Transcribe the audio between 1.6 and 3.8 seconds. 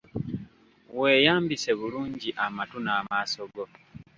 bulungi amatu n'amaaso go.